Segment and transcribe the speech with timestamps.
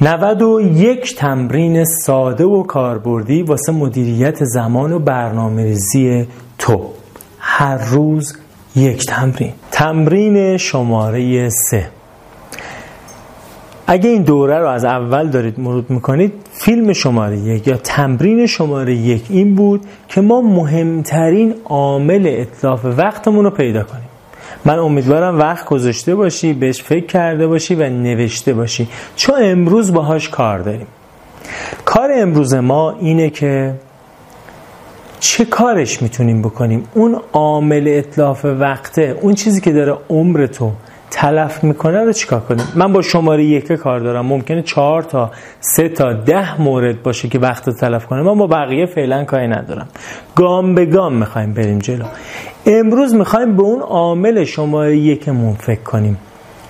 [0.00, 6.26] 91 تمرین ساده و کاربردی واسه مدیریت زمان و برنامه ریزی
[6.58, 6.90] تو.
[7.38, 8.36] هر روز
[8.76, 9.52] یک تمرین.
[9.70, 11.90] تمرین شماره سه.
[13.86, 18.94] اگه این دوره رو از اول دارید مرور می‌کنید فیلم شماره یک یا تمرین شماره
[18.94, 24.07] یک این بود که ما مهمترین عامل اطلاف وقتمون رو پیدا کنیم.
[24.64, 28.88] من امیدوارم وقت گذاشته باشی بهش فکر کرده باشی و نوشته باشی.
[29.16, 30.86] چون امروز باهاش کار داریم.
[31.84, 33.74] کار امروز ما اینه که
[35.20, 40.72] چه کارش می‌تونیم بکنیم؟ اون عامل اطلاف وقته اون چیزی که داره عمر تو
[41.10, 44.26] تلف می‌کنه رو چیکار کنیم؟ من با شماره یک کار دارم.
[44.26, 48.22] ممکنه چهار تا سه تا ده مورد باشه که وقت تلف کنه.
[48.22, 49.88] من با بقیه فعلا کاری ندارم.
[50.36, 52.04] گام به گام می‌خوایم بریم جلو.
[52.70, 56.18] امروز می‌خوایم به اون عامل شماره یکمون فکر کنیم.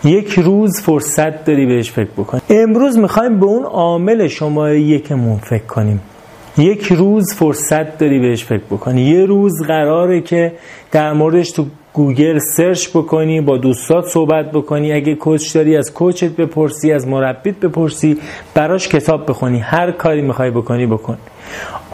[0.04, 5.64] یک روز فرصت داری بهش فکر بکنیم امروز می‌خوایم به اون عامل شماره یکمون فکر
[5.64, 6.00] کنیم.
[6.58, 9.02] یک روز فرصت داری بهش فکر بکنی.
[9.02, 10.52] یه روز قراره که
[10.92, 11.66] در موردش تو
[11.98, 14.92] گوگل search بکنی با دوستات صحبت بکنی.
[14.92, 18.18] اگه coach داری از coach ت بپرسی از مربیت بپرسی
[18.54, 19.58] براش کتاب بخونی.
[19.58, 21.18] هر کاری می‌خوای بکنی بکن.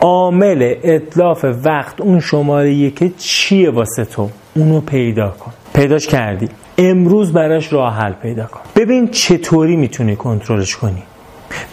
[0.01, 5.53] عامل اتلاف وقت اون شماره یکی چیه واسه تو؟ اونو پیدا کن.
[5.75, 6.49] پیداش کردی.
[6.79, 8.61] امروز براش راه حل پیدا کن.
[8.77, 11.03] ببین چطوری می‌تونی کنترلش کنی.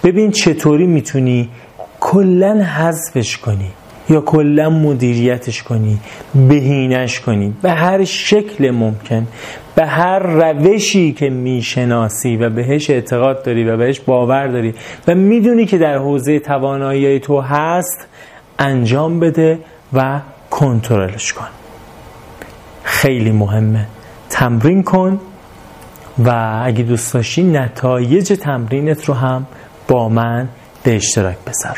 [0.04, 1.50] ببین چطوری می‌تونی
[2.00, 3.72] کلا حذفش کنی.
[4.10, 6.00] یا کلا مدیریتش کنی
[6.36, 7.54] بهینش کنی.
[7.62, 9.28] به هر شکل ممکن
[9.76, 14.74] به هر روشی که می‌شناسی و بهش اعتقاد داری و بهش باور داری
[15.08, 18.08] و می‌دونی که در حوزه توانایی تو هست
[18.60, 19.60] انجام بده
[19.94, 21.48] و کنترلش کن.
[22.84, 23.88] خیلی مهمه.
[24.30, 25.20] تمرین کن
[26.26, 29.46] و اگه دوست داشتی نتایج تمرینت رو هم
[29.88, 30.50] با من
[30.84, 31.78] به اشتراک بذار.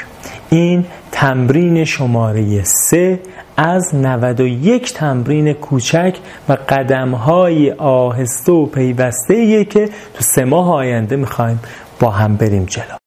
[0.53, 3.19] این تمرین شماره سه
[3.57, 6.17] از 91 تمرین کوچک
[6.49, 11.59] و قدم های آهسته و پیوسته که تو سه ماه آینده می‌خوایم
[11.99, 13.02] با هم بریم جلو.